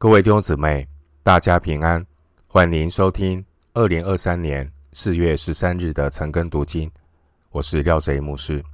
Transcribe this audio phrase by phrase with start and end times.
[0.00, 0.86] 各位弟兄姊妹，
[1.24, 2.06] 大家平安，
[2.46, 6.88] 欢迎收听二零二三年四月十三日的晨更读经。
[7.50, 8.64] 我是廖贼牧师。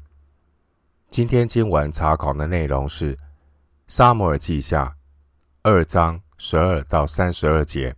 [1.11, 3.17] 今天经文查考的内容是
[3.89, 4.85] 《撒母耳记下》
[5.63, 7.93] 二章十二到三十二节，《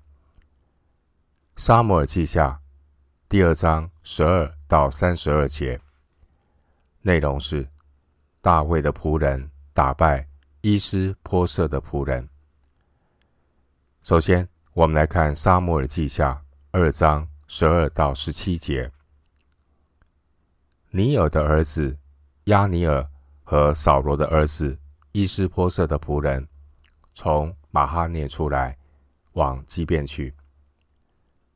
[1.56, 2.50] 撒母耳记下》
[3.28, 5.80] 第二章十二到三十二节，
[7.02, 7.66] 内容是
[8.40, 10.28] 大卫的仆人打败
[10.60, 12.28] 伊施波设的仆人。
[14.06, 16.32] 首先，我们来看《撒母耳记下》
[16.70, 18.88] 二章十二到十七节。
[20.90, 21.98] 尼尔的儿子
[22.44, 23.04] 亚尼尔
[23.42, 24.78] 和扫罗的儿子
[25.10, 26.46] 伊斯波设的仆人，
[27.14, 28.78] 从马哈涅出来，
[29.32, 30.32] 往基遍去。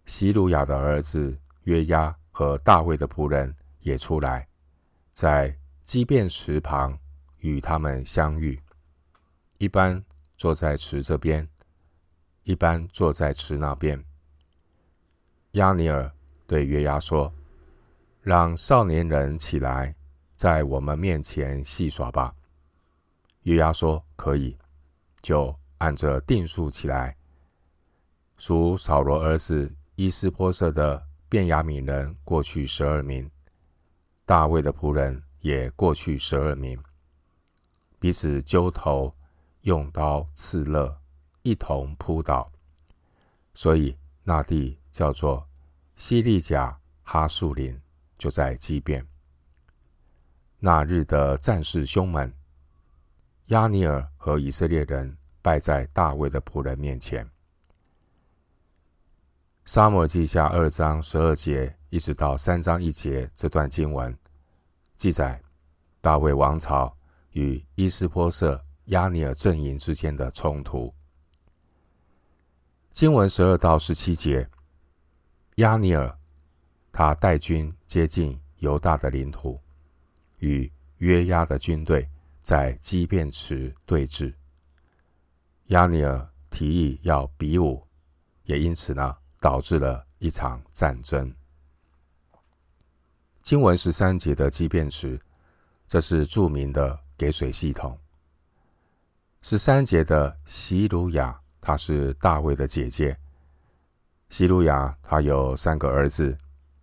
[0.04, 4.48] 西鲁雅的儿子约押和大卫的仆人也出来，
[5.12, 6.98] 在基遍池旁
[7.38, 8.60] 与他们相遇，
[9.58, 10.04] 一般
[10.36, 11.48] 坐在池这边。
[12.50, 14.04] 一般坐在池那边。
[15.52, 16.12] 亚尼尔
[16.48, 17.32] 对约押说
[18.22, 19.94] ：“让少年人起来，
[20.34, 22.34] 在我们面前戏耍吧。”
[23.42, 24.58] 约押说：“可以。”
[25.22, 27.16] 就按着定数起来。
[28.36, 33.30] 属扫罗儿子伊施波设的便雅悯人过去十二名，
[34.26, 36.82] 大卫的仆人也过去十二名，
[38.00, 39.14] 彼此揪头，
[39.60, 40.99] 用刀刺勒。
[41.42, 42.50] 一同扑倒，
[43.54, 45.46] 所以那地叫做
[45.96, 47.80] 西利甲哈树林，
[48.18, 49.06] 就在基遍。
[50.58, 52.32] 那日的战事凶猛，
[53.46, 57.28] 亚尼尔和以色列人败在大卫的仆人面前。
[59.64, 64.16] 撒母耳记下二章十二节一直到三章一节这段经文，
[64.96, 65.40] 记载
[66.00, 66.94] 大卫王朝
[67.32, 70.92] 与伊施波设、亚尼尔阵营之间的冲突。
[72.90, 74.48] 经文十二到十七节，
[75.56, 76.18] 亚尼尔
[76.90, 79.58] 他带军接近犹大的领土，
[80.40, 82.06] 与约押的军队
[82.42, 84.34] 在基变池对峙。
[85.66, 87.86] 亚尼尔提议要比武，
[88.44, 91.32] 也因此呢导致了一场战争。
[93.42, 95.18] 经文十三节的基变池，
[95.86, 97.96] 这是著名的给水系统。
[99.42, 101.40] 十三节的席鲁雅。
[101.60, 103.16] 她是大卫的姐姐，
[104.28, 104.96] 西路亚。
[105.02, 106.36] 她有三个儿子，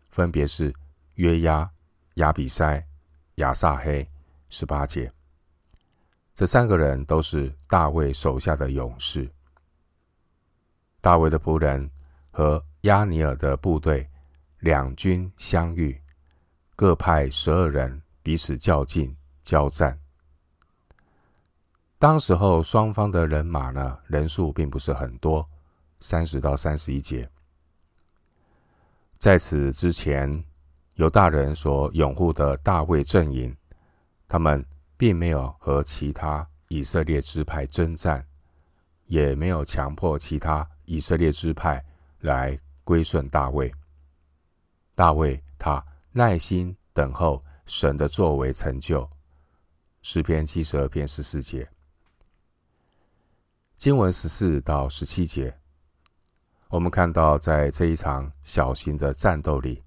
[0.10, 0.74] 分别是
[1.16, 1.70] 约押、
[2.16, 2.84] 亚比筛、
[3.36, 4.08] 亚撒黑。
[4.50, 5.12] 十八节，
[6.34, 9.30] 这三个人都是大卫手下的勇士。
[11.02, 11.92] 大卫的仆人
[12.32, 14.10] 和押尼珥的部队
[14.60, 16.02] 两军相遇，
[16.78, 20.00] 各派十二人彼此较劲交战。
[22.00, 25.48] 当时候双方的人马呢，人数并不是很多，
[26.00, 27.28] 三十到三十一节。
[29.18, 30.44] 在此之前，
[30.94, 33.56] 犹大人所拥护的大卫阵营，
[34.28, 34.64] 他们
[34.96, 38.24] 并没有和其他以色列支派征战，
[39.08, 41.84] 也没有强迫其他以色列支派
[42.20, 43.74] 来归顺大卫。
[44.94, 49.10] 大卫他耐心等候神的作为成就。
[50.04, 51.68] 诗篇七十二篇十四节。
[53.88, 55.58] 经文十四到十七节，
[56.68, 59.82] 我们看到，在这一场小型的战斗里，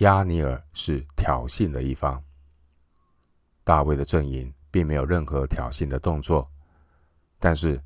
[0.00, 2.22] 亚尼尔是挑衅的一方。
[3.64, 6.46] 大卫的阵营并没有任何挑衅的动作，
[7.38, 7.82] 但是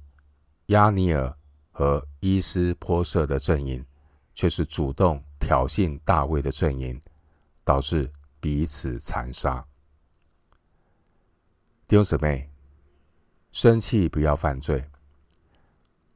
[0.67, 1.33] 亚尼尔
[1.71, 3.87] 和伊施波设的阵营
[4.35, 7.01] 却是主动挑衅大卫的阵营，
[7.63, 9.65] 导致彼此残杀。
[11.87, 12.51] 弟兄姊妹，
[13.53, 14.85] 生气不要犯罪。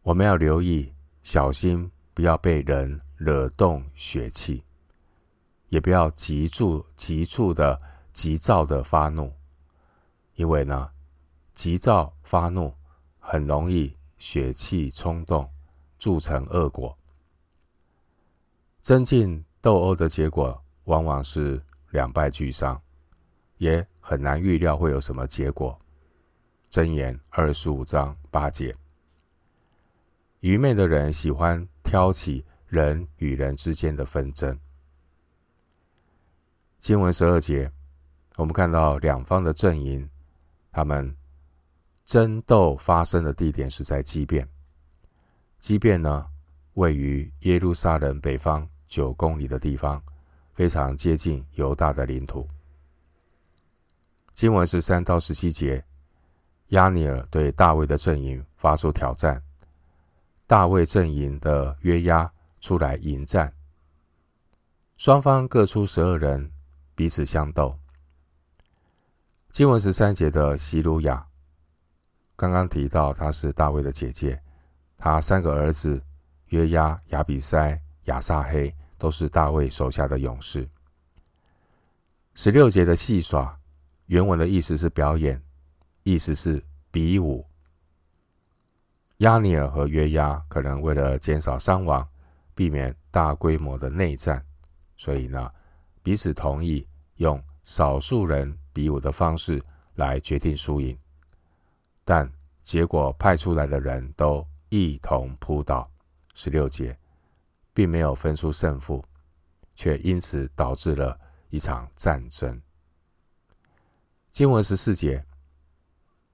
[0.06, 0.94] 我们要留意，
[1.24, 4.62] 小心不要被人惹动血气，
[5.68, 9.32] 也不要急促、急促的、急躁的发怒，
[10.36, 10.88] 因为呢，
[11.54, 12.72] 急躁发怒
[13.18, 15.50] 很容易血气冲动，
[15.98, 16.96] 铸成恶果。
[18.82, 21.60] 增进斗殴的结果往往是
[21.90, 22.80] 两败俱伤，
[23.56, 25.76] 也很难预料会有什么结果。
[26.70, 28.72] 箴言二十五章八节。
[30.46, 34.56] 愚昧的人喜欢挑起人与人之间的纷争。
[36.78, 37.68] 经文十二节，
[38.36, 40.08] 我们看到两方的阵营，
[40.70, 41.16] 他们
[42.04, 44.48] 争斗发生的地点是在基遍。
[45.58, 46.24] 基遍呢，
[46.74, 50.00] 位于耶路撒冷北方九公里的地方，
[50.52, 52.48] 非常接近犹大的领土。
[54.32, 55.84] 经文十三到十七节，
[56.68, 59.42] 亚尼尔对大卫的阵营发出挑战。
[60.48, 63.52] 大卫阵营的约押出来迎战，
[64.96, 66.52] 双方各出十二人，
[66.94, 67.76] 彼此相斗。
[69.50, 71.26] 经文十三节的西鲁雅，
[72.36, 74.40] 刚刚提到她是大卫的姐姐，
[74.96, 76.00] 她三个儿子
[76.50, 80.68] 约押、亚比筛、亚撒黑都是大卫手下的勇士。
[82.34, 83.58] 十六节的戏耍，
[84.06, 85.42] 原文的意思是表演，
[86.04, 86.62] 意思是
[86.92, 87.44] 比武。
[89.18, 92.06] 押尼珥和约押可能为了减少伤亡，
[92.54, 94.44] 避免大规模的内战，
[94.96, 95.50] 所以呢，
[96.02, 96.86] 彼此同意
[97.16, 99.62] 用少数人比武的方式
[99.94, 100.96] 来决定输赢。
[102.04, 102.30] 但
[102.62, 105.90] 结果派出来的人都一同扑倒，
[106.34, 106.96] 十六节，
[107.72, 109.02] 并没有分出胜负，
[109.74, 111.18] 却因此导致了
[111.48, 112.60] 一场战争。
[114.30, 115.24] 经文十四节，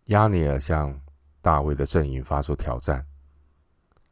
[0.06, 1.00] 押尼珥向
[1.42, 3.04] 大卫的阵营发出挑战，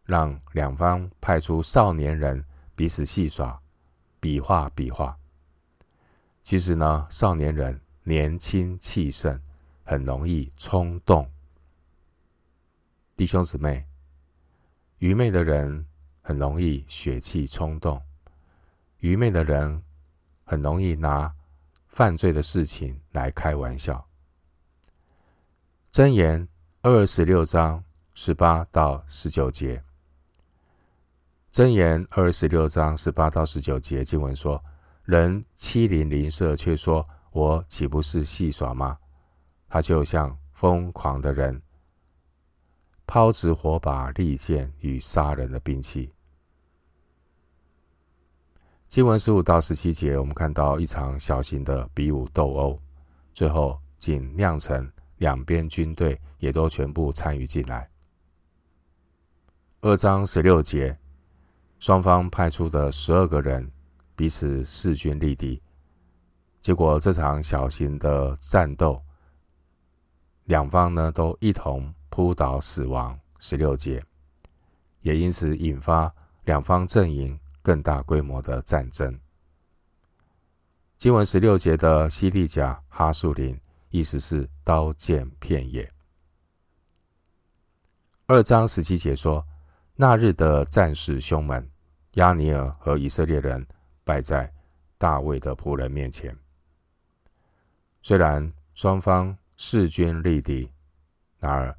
[0.02, 2.44] 让两方派出少年人
[2.74, 3.62] 彼此戏耍、
[4.18, 5.16] 比划比划。
[6.42, 9.40] 其实呢，少年人年轻气盛，
[9.84, 11.30] 很容易冲动。
[13.16, 13.86] 弟兄姊妹，
[14.98, 15.86] 愚昧的人
[16.20, 18.02] 很容易血气冲动，
[18.98, 19.84] 愚昧的人
[20.42, 21.32] 很容易拿
[21.86, 24.08] 犯罪的事情来开玩笑。
[25.92, 26.48] 箴言。
[26.82, 27.84] 二十六章
[28.14, 29.84] 十八到十九节，
[31.52, 34.64] 箴言二十六章十八到十九节经文说
[35.04, 38.96] ：“人欺凌邻舍，却说我岂不是戏耍吗？
[39.68, 41.60] 他就像疯狂的人，
[43.06, 46.10] 抛掷火把、利剑与杀人的兵器。”
[48.88, 52.80] 经文十五到十七节，我们看到一场小型的比武斗殴，
[53.34, 54.90] 最后仅酿成。
[55.20, 57.88] 两边军队也都全部参与进来。
[59.82, 60.98] 二章十六节，
[61.78, 63.70] 双方派出的十二个人
[64.16, 65.62] 彼此势均力敌，
[66.62, 69.02] 结果这场小型的战斗，
[70.44, 73.18] 两方呢都一同扑倒死亡。
[73.38, 74.02] 十六节，
[75.02, 76.14] 也因此引发
[76.44, 79.18] 两方阵营更大规模的战争。
[80.96, 83.58] 经文十六节的西利甲哈树林。
[83.90, 85.88] 意思是刀剑片也。
[88.26, 89.44] 二章十七节说，
[89.96, 91.68] 那日的战士凶猛，
[92.12, 93.66] 亚尼尔和以色列人
[94.04, 94.52] 败在
[94.96, 96.36] 大卫的仆人面前。
[98.00, 100.70] 虽然双方势均力敌，
[101.40, 101.76] 然而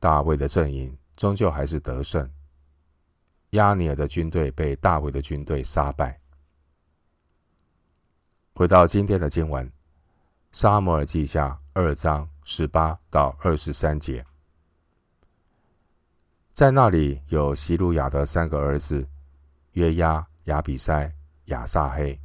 [0.00, 2.28] 大卫的阵营终究还是得胜。
[3.50, 6.20] 亚尼尔的军队被大卫的军队杀败。
[8.54, 9.70] 回到今天的经文。
[10.54, 14.24] 撒摩尔记下二章十八到二十三节，
[16.52, 19.04] 在那里有希鲁雅的三个儿子
[19.72, 21.12] 约押、亚比塞、
[21.46, 22.16] 亚撒黑。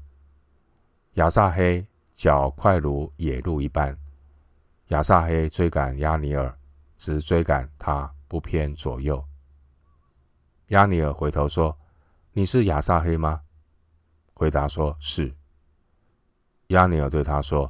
[1.13, 1.83] 亚撒黑
[2.13, 3.97] 脚快如野鹿一般，
[4.89, 6.55] 亚撒黑追赶亚尼尔，
[6.97, 9.25] 只追赶他不偏左右。
[10.67, 11.75] 亚尼尔回头说
[12.33, 13.41] ：“你是亚撒黑吗？”
[14.35, 15.33] 回答说：“是。”
[16.69, 17.67] 亚尼尔对他说。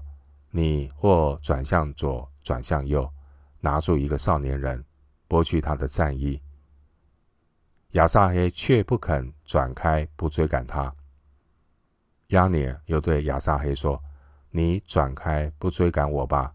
[0.51, 3.11] 你或转向左，转向右，
[3.59, 4.83] 拿住一个少年人，
[5.27, 6.41] 剥去他的战衣。
[7.91, 10.93] 亚撒黑却不肯转开，不追赶他。
[12.27, 14.01] 亚尼又对亚撒黑说
[14.51, 16.53] ：“你转开，不追赶我吧，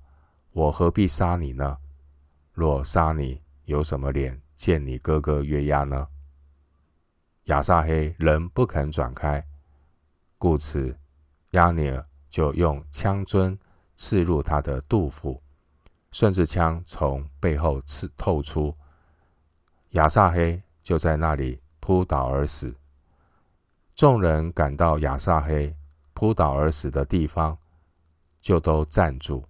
[0.52, 1.78] 我何必杀你呢？
[2.52, 6.08] 若杀你，有什么脸见你哥哥约押呢？”
[7.46, 9.44] 亚撒黑仍不肯转开，
[10.38, 10.96] 故此
[11.50, 13.56] 亚尼珥就用枪樽。
[13.96, 15.40] 刺入他的肚腹，
[16.10, 18.76] 顺着枪从背后刺透出，
[19.90, 22.74] 亚撒黑就在那里扑倒而死。
[23.94, 25.76] 众人赶到亚撒黑
[26.12, 27.56] 扑倒而死的地方，
[28.40, 29.44] 就都站住。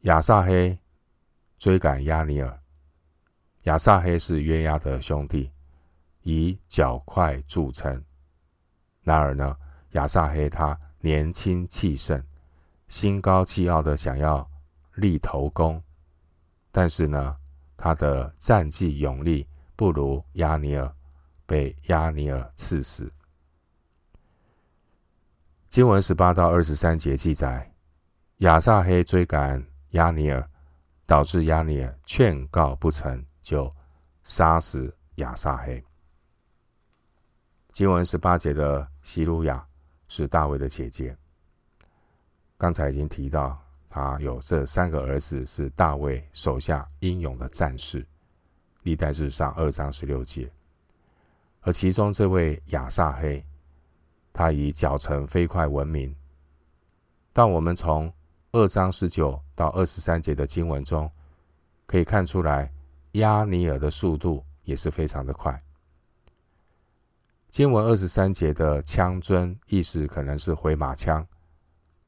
[0.00, 0.78] 亚撒黑
[1.58, 2.60] 追赶押尼尔，
[3.62, 5.50] 亚撒黑是约押的兄弟，
[6.22, 8.04] 以脚快著称。
[9.02, 9.56] 然而呢，
[9.92, 10.78] 亚撒黑他。
[11.04, 12.24] 年轻气盛，
[12.88, 14.50] 心高气傲的想要
[14.94, 15.84] 立头功，
[16.72, 17.36] 但是呢，
[17.76, 19.46] 他的战绩勇力
[19.76, 20.90] 不如亚尼尔，
[21.44, 23.12] 被亚尼尔刺死。
[25.68, 27.70] 经文十八到二十三节记载，
[28.38, 30.48] 亚撒黑追赶亚尼尔，
[31.04, 33.70] 导致亚尼尔劝告不成，就
[34.22, 35.84] 杀死亚撒黑。
[37.72, 39.62] 经文十八节的西路亚。
[40.16, 41.16] 是大卫的姐姐。
[42.56, 48.06] 刚才已经提到，他有这三个儿子是大卫手下英勇的战士。
[48.84, 50.48] 历代志上二章十六节。
[51.62, 53.44] 而其中这位亚撒黑，
[54.32, 56.14] 他以脚程飞快闻名。
[57.32, 58.12] 但我们从
[58.52, 61.10] 二章十九到二十三节的经文中，
[61.86, 62.72] 可以看出来，
[63.12, 65.60] 亚尼尔的速度也是非常的快。
[67.54, 71.24] 经文二十三节的枪尊，意思可能是回马枪，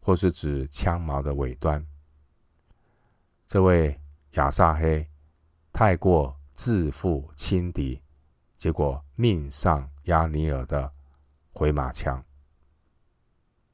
[0.01, 1.87] 或是指枪矛的尾端。
[3.47, 4.01] 这位
[4.33, 5.09] 亚撒黑
[5.73, 8.03] 太过自负轻敌，
[8.57, 10.93] 结果命丧押尼尔的
[11.53, 12.21] 回马枪。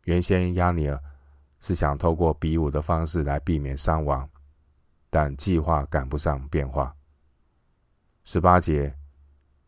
[0.05, 1.03] 原先押尼尔
[1.59, 4.29] 是想透过比武的方式来避免伤亡，
[5.09, 6.95] 但计划赶不上变化。
[8.25, 8.95] 十八节，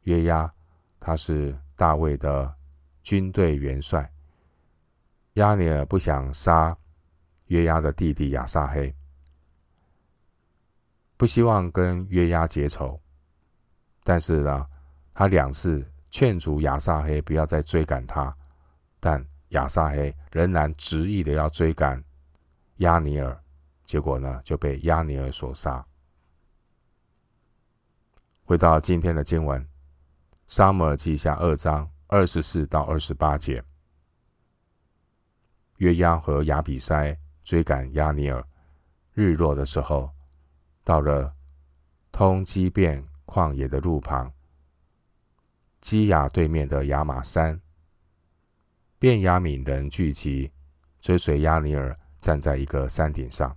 [0.02, 0.52] 约押
[1.00, 2.54] 他是大卫的
[3.02, 4.12] 军队元帅，
[5.34, 6.76] 亚尼尔不想杀
[7.46, 8.94] 约押的弟弟亚撒黑。
[11.16, 13.00] 不希望跟约押结仇，
[14.02, 14.66] 但是呢，
[15.14, 18.36] 他两次劝阻亚撒黑不要再追赶他，
[18.98, 22.02] 但亚撒黑仍然执意的要追赶
[22.78, 23.40] 亚尼尔，
[23.84, 25.84] 结果呢，就被亚尼尔所杀。
[28.44, 29.62] 回到今天的经文，
[30.46, 33.64] 《撒母耳记下》二章二十四到二十八节，
[35.78, 38.44] 约押和亚比筛追赶亚尼尔，
[39.14, 40.10] 日落的时候。
[40.84, 41.32] 到了
[42.12, 44.30] 通基遍旷野的路旁，
[45.80, 47.58] 基亚对面的亚马山，
[48.98, 50.52] 便雅悯人聚集，
[51.00, 53.56] 追随亚尼尔站在一个山顶上。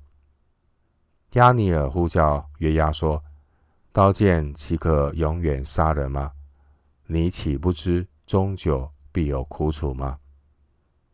[1.34, 3.22] 亚尼尔呼叫约押说
[3.92, 6.32] ：“刀剑岂可永远杀人吗？
[7.10, 10.20] 你岂不知终久必有苦楚吗？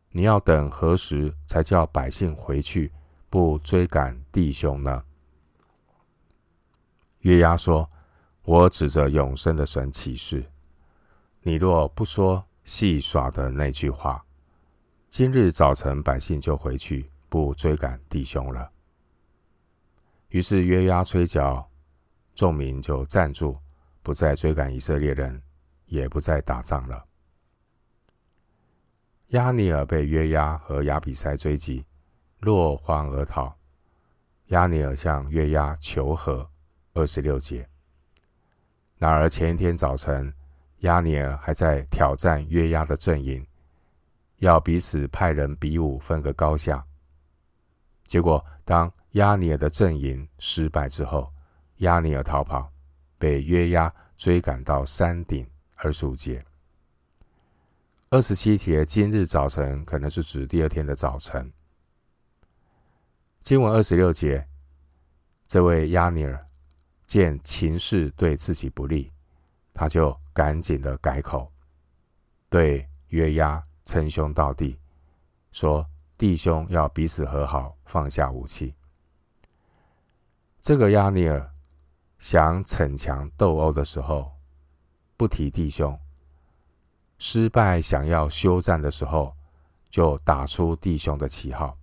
[0.10, 2.92] 你要等何时才叫百姓回去，
[3.30, 5.04] 不追赶弟兄呢？”
[7.22, 7.90] 约押说
[8.44, 10.44] ：“我指着永生的神起誓，
[11.42, 14.26] 你若不说戏耍的那句话，
[15.10, 18.72] 今日早晨百姓就回去，不追赶弟兄了。”
[20.30, 21.70] 于是约押吹角，
[22.34, 23.56] 众民就站住，
[24.02, 25.42] 不再追赶以色列人，
[25.86, 27.06] 也不再打仗了。
[29.28, 31.86] 押尼尔被约押和亚比塞追击，
[32.40, 33.56] 落荒而逃。
[34.48, 36.50] 押尼尔向约押求和。
[36.96, 37.68] 二十六节。
[39.00, 40.32] 然而前一天早晨，
[40.82, 43.44] 押尼尔还在挑战约押的阵营，
[44.38, 46.86] 要彼此派人比武，分个高下。
[48.04, 51.34] 结果，当押尼尔的阵营失败之后，
[51.78, 52.72] 押尼尔逃跑，
[53.18, 55.44] 被约押追赶到山顶。
[55.84, 56.44] 二十五节。
[58.10, 61.52] 二十七节，今日早晨可能是指第二天的早晨。
[63.42, 64.48] 经文二十六节，
[65.46, 66.48] 这位亚尼尔。
[67.06, 69.12] 见情势对自己不利，
[69.72, 71.52] 他就赶紧的改口，
[72.50, 74.80] 对约押称兄道弟，
[75.52, 75.86] 说
[76.18, 78.74] 弟兄要彼此和好，放下武器。
[80.60, 81.54] 这个亚尼尔
[82.18, 84.33] 想逞强斗殴的时候，
[85.16, 85.98] 不提弟兄；
[87.18, 89.36] 失败想要休战的时候，
[89.90, 91.78] 就打出弟兄的旗号。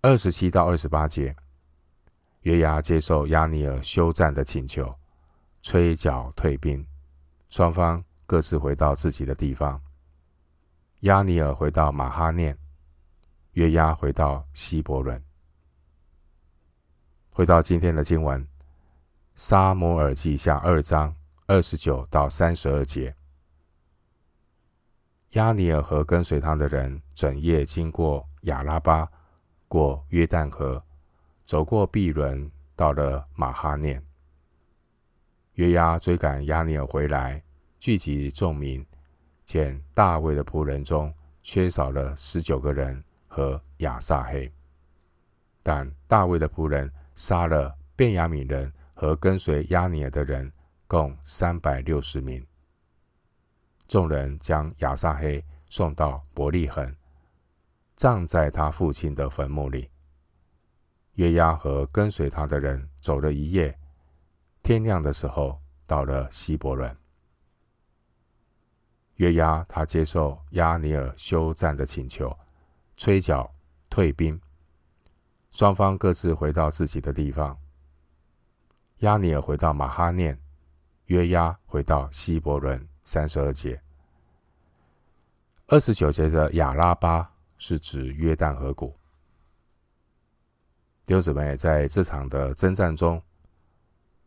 [0.00, 1.34] 二十七到二十八节。
[2.42, 4.94] 约押接受亚尼尔休战的请求，
[5.62, 6.86] 吹角退兵，
[7.48, 9.80] 双方各自回到自己的地方。
[11.00, 12.58] 亚尼尔回到马哈念，
[13.52, 15.24] 约押回到希伯伦。
[17.30, 18.44] 回到今天的经文，
[19.36, 21.12] 《撒摩尔记下》二章
[21.46, 23.12] 二十九到三十二节，
[25.30, 29.08] 亚尼尔和跟随他的人整夜经过亚拉巴，
[29.66, 30.80] 过约旦河。
[31.44, 34.00] 走过毕伦，到了马哈念。
[35.54, 37.42] 约押追赶亚尼尔回来，
[37.80, 38.86] 聚集众民，
[39.44, 41.12] 见大卫的仆人中
[41.42, 44.50] 缺少了十九个人和亚撒黑，
[45.60, 48.72] 但大卫的仆人杀了便雅悯人
[49.04, 50.50] 和跟随亚尼尔的人，
[50.86, 52.42] 共三百六十名。
[53.86, 56.96] 众人将亚撒黑送到伯利恒，
[57.96, 59.90] 葬在他父亲的坟墓里。
[61.16, 63.78] 约押和跟随他的人走了一夜，
[64.62, 66.96] 天亮的时候到了希伯伦。
[69.16, 72.34] 约押他接受亚尼尔休战的请求，
[72.96, 73.54] 吹角
[73.90, 74.40] 退兵，
[75.50, 77.54] 双方各自回到自己的地方。
[78.98, 80.38] 亚尼尔回到马哈念，
[81.06, 82.88] 约押回到希伯伦。
[83.06, 83.78] 三十二节，
[85.66, 88.98] 二十九节的亚拉巴是指约旦河谷。
[91.04, 93.22] 弟兄姊妹，在这场的征战中，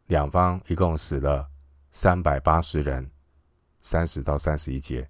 [0.05, 1.49] 两方一共死了
[1.89, 3.09] 三百八十人，
[3.81, 5.09] 三十到三十一节。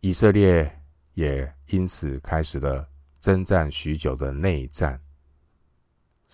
[0.00, 2.88] 以色列也因此开始了
[3.20, 5.00] 征战许久的内战。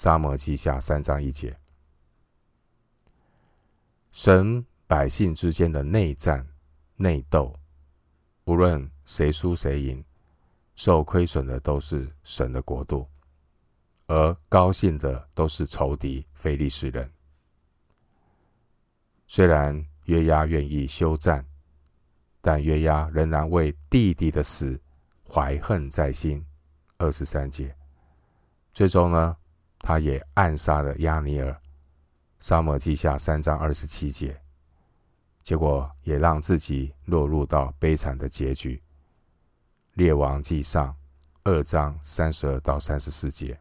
[0.03, 1.55] 撒母耳记下三章一节，
[4.13, 6.49] 神百姓之间的内战、
[6.97, 7.55] 内斗，
[8.45, 10.03] 无论谁输谁赢，
[10.75, 13.07] 受亏损的都是神的国度，
[14.07, 17.13] 而高兴的都是仇敌非利士人。
[19.27, 21.45] 虽然约押愿意休战，
[22.41, 24.81] 但约押仍然为弟弟的死
[25.29, 26.43] 怀恨在心。
[26.97, 27.77] 二十三节，
[28.73, 29.37] 最终呢，
[29.81, 31.61] 他也暗杀了亚尼尔，
[32.39, 34.41] 撒母记下三章二十七节，
[35.43, 38.81] 结果也让自己落入到悲惨的结局。
[39.95, 40.95] 列王记上
[41.43, 43.59] 二章三十二到三十四节，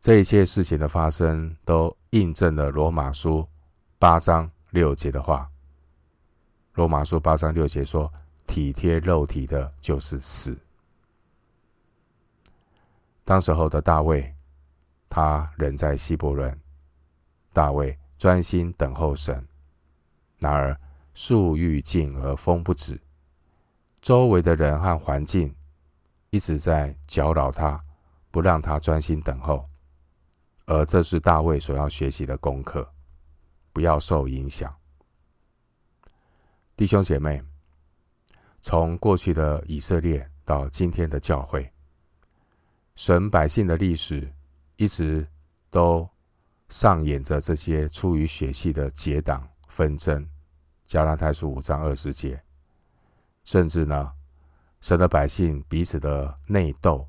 [0.00, 3.46] 这一切事情的发生，都印证了罗马书
[3.98, 5.50] 八章六节的话。
[6.74, 8.12] 罗马书八章六节说
[8.46, 10.56] ：“体贴肉体的，就是死。”
[13.26, 14.32] 当时候的大卫，
[15.08, 16.56] 他人在希伯伦。
[17.52, 19.44] 大卫专心等候神，
[20.38, 20.78] 然而
[21.12, 23.00] 树欲静而风不止，
[24.00, 25.52] 周围的人和环境
[26.30, 27.82] 一直在搅扰他，
[28.30, 29.68] 不让他专心等候。
[30.66, 32.88] 而这是大卫所要学习的功课，
[33.72, 34.72] 不要受影响。
[36.76, 37.42] 弟兄姐妹，
[38.60, 41.72] 从过去的以色列到今天的教会。
[42.96, 44.32] 神百姓的历史
[44.76, 45.28] 一直
[45.70, 46.08] 都
[46.70, 50.26] 上演着这些出于血气的结党纷争，
[50.86, 52.42] 加拉太书五章二十节，
[53.44, 54.12] 甚至呢，
[54.80, 57.06] 神的百姓彼此的内斗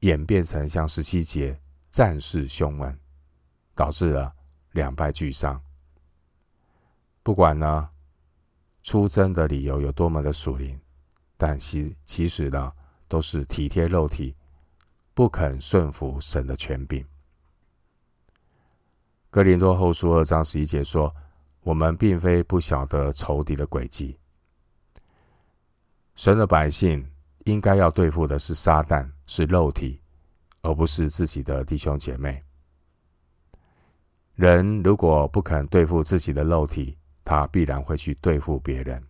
[0.00, 1.58] 演变成像十七节
[1.90, 2.94] 战事凶猛，
[3.74, 4.30] 导致了
[4.72, 5.58] 两败俱伤。
[7.22, 7.88] 不管呢
[8.82, 10.78] 出征的理由有多么的属灵，
[11.38, 12.70] 但其其实呢。
[13.06, 14.34] 都是体贴肉体，
[15.14, 17.06] 不肯顺服神的权柄。
[19.30, 21.14] 哥林多后书二章十一节说
[21.62, 24.18] ：“我们并非不晓得仇敌的诡计。
[26.16, 27.08] 神的百姓
[27.44, 30.00] 应该要对付的是撒旦，是肉体，
[30.62, 32.42] 而不是自己的弟兄姐妹。
[34.34, 39.02] 人如果不肯对付自己的肉体，他必然会去对付别人。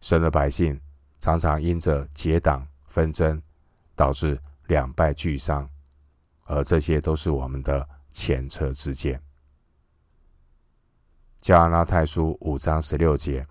[0.00, 0.78] 神的百姓。”
[1.18, 3.42] 常常因着结党纷争，
[3.96, 5.68] 导致两败俱伤，
[6.44, 9.20] 而这些都是我们的前车之鉴。
[11.40, 13.44] 加拉太书五章十六节，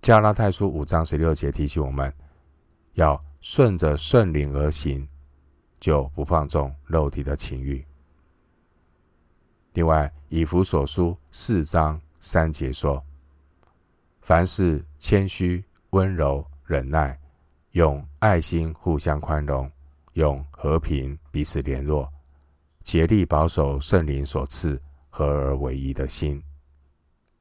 [0.00, 2.10] 加拉太书五章十六节提醒我们，
[2.94, 5.06] 要顺着圣灵而行，
[5.78, 7.84] 就不放纵肉体的情欲。
[9.74, 13.04] 另外，以弗所书四章三节说，
[14.22, 15.62] 凡事谦虚。
[15.92, 17.18] 温柔忍耐，
[17.72, 19.70] 用爱心互相宽容，
[20.14, 22.12] 用和平彼此联络，
[22.82, 26.42] 竭力保守圣灵所赐合而为一的心。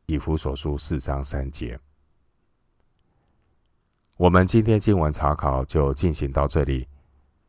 [0.05, 1.79] 以弗所书四章三节。
[4.17, 6.87] 我们今天经文查考就进行到这里，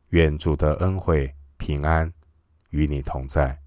[0.09, 2.11] 愿主的恩惠平安
[2.71, 3.60] 与你同在。